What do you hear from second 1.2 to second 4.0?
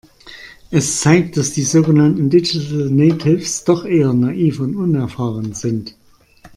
dass die sogenannten Digital Natives doch